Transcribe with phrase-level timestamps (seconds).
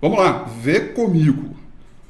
[0.00, 1.56] Vamos lá, vê comigo.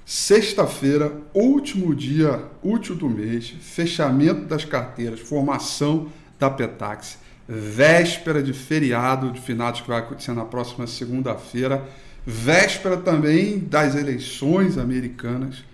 [0.04, 9.32] Sexta-feira, último dia útil do mês, fechamento das carteiras, formação da Petax, véspera de feriado
[9.32, 11.82] de finados que vai acontecer na próxima segunda-feira,
[12.26, 15.64] véspera também das eleições americanas,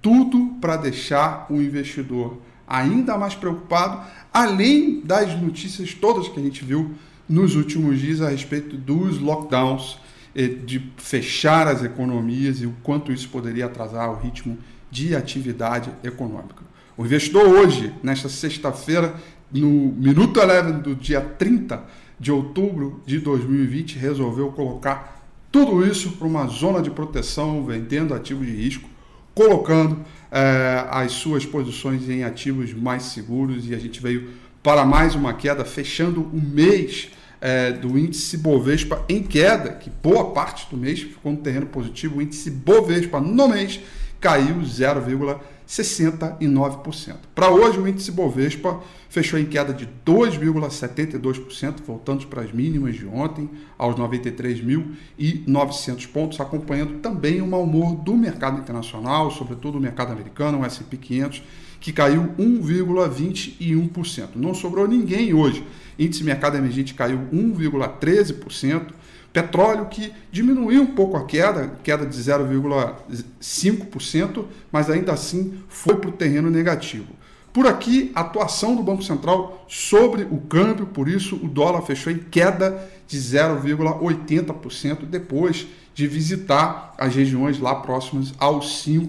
[0.00, 4.00] tudo para deixar o investidor ainda mais preocupado,
[4.32, 6.92] além das notícias todas que a gente viu
[7.28, 9.98] nos últimos dias a respeito dos lockdowns,
[10.34, 14.58] de fechar as economias e o quanto isso poderia atrasar o ritmo
[14.90, 16.62] de atividade econômica.
[16.96, 19.14] O investidor hoje, nesta sexta-feira,
[19.50, 21.82] no minuto 11 do dia 30
[22.18, 28.46] de outubro de 2020, resolveu colocar tudo isso para uma zona de proteção, vendendo ativos
[28.46, 28.88] de risco,
[29.34, 29.98] colocando
[30.30, 34.30] eh, as suas posições em ativos mais seguros e a gente veio
[34.62, 37.10] para mais uma queda, fechando o mês
[37.42, 42.18] é, do índice Bovespa em queda, que boa parte do mês ficou no terreno positivo,
[42.18, 43.80] o índice Bovespa no mês
[44.20, 47.16] caiu 0,69%.
[47.34, 53.06] Para hoje, o índice Bovespa fechou em queda de 2,72%, voltando para as mínimas de
[53.06, 60.12] ontem, aos 93.900 pontos, acompanhando também o mau humor do mercado internacional, sobretudo o mercado
[60.12, 61.42] americano, o S&P 500,
[61.82, 64.28] que caiu 1,21%.
[64.36, 65.66] Não sobrou ninguém hoje.
[65.98, 68.92] Índice mercado emergente caiu 1,13%.
[69.32, 76.10] Petróleo que diminuiu um pouco a queda, queda de 0,5%, mas ainda assim foi para
[76.10, 77.08] o terreno negativo.
[77.52, 82.18] Por aqui, atuação do Banco Central sobre o câmbio, por isso o dólar fechou em
[82.18, 89.06] queda de 0,80% depois de visitar as regiões lá próximas aos R$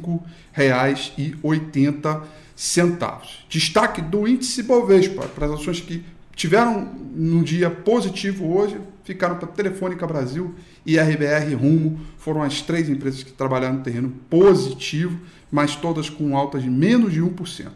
[0.55, 2.23] 5,80
[2.55, 3.45] centavos.
[3.49, 9.47] Destaque do índice Bovespa para as ações que tiveram no dia positivo hoje, ficaram para
[9.47, 15.19] Telefônica Brasil e RBR Rumo, foram as três empresas que trabalharam no terreno positivo,
[15.51, 17.67] mas todas com altas de menos de 1%.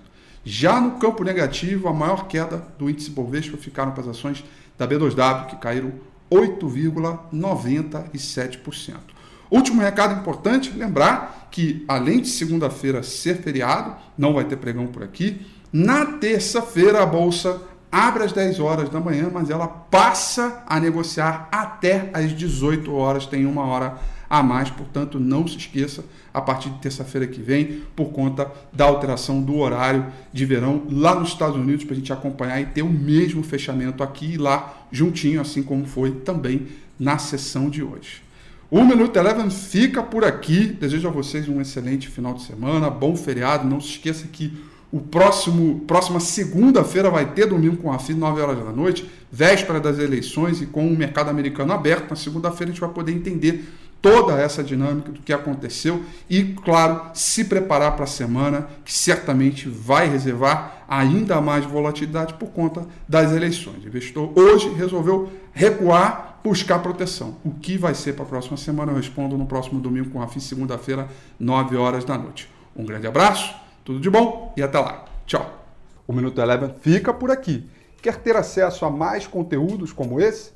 [0.44, 4.44] Já no campo negativo, a maior queda do índice Bovespa ficaram para as ações
[4.78, 5.92] da B2W, que caíram
[6.32, 9.17] 8,97%.
[9.50, 15.04] Último recado importante, lembrar que além de segunda-feira ser feriado, não vai ter pregão por
[15.04, 20.80] aqui, na terça-feira a bolsa abre às 10 horas da manhã, mas ela passa a
[20.80, 23.98] negociar até às 18 horas, tem uma hora
[24.30, 26.04] a mais, portanto não se esqueça,
[26.34, 31.16] a partir de terça-feira que vem, por conta da alteração do horário de verão lá
[31.16, 34.86] nos Estados Unidos, para a gente acompanhar e ter o mesmo fechamento aqui e lá
[34.92, 36.68] juntinho, assim como foi também
[37.00, 38.27] na sessão de hoje.
[38.70, 40.68] O Minuto Eleven fica por aqui.
[40.68, 43.66] Desejo a vocês um excelente final de semana, bom feriado.
[43.66, 44.52] Não se esqueça que
[44.92, 49.80] o próximo próxima segunda-feira vai ter domingo com a FI, 9 horas da noite, véspera
[49.80, 52.10] das eleições e com o mercado americano aberto.
[52.10, 53.64] Na segunda-feira a gente vai poder entender
[54.08, 59.68] toda essa dinâmica do que aconteceu e, claro, se preparar para a semana que certamente
[59.68, 63.84] vai reservar ainda mais volatilidade por conta das eleições.
[63.84, 67.36] O investidor hoje resolveu recuar, buscar proteção.
[67.44, 70.28] O que vai ser para a próxima semana eu respondo no próximo domingo com a
[70.30, 72.50] FIM, segunda-feira, 9 horas da noite.
[72.74, 73.54] Um grande abraço,
[73.84, 75.04] tudo de bom e até lá.
[75.26, 75.66] Tchau.
[76.08, 77.70] O Minuto Eleven fica por aqui.
[78.02, 80.56] Quer ter acesso a mais conteúdos como esse?